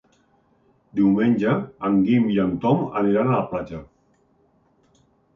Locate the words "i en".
2.35-2.55